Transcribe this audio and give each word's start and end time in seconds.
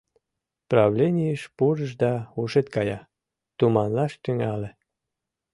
Правленийыш 0.71 1.41
пурыш 1.57 1.91
да, 2.03 2.13
ушет 2.41 2.67
кая, 2.75 2.99
туманлаш 3.57 4.13
тӱҥале. 4.23 4.69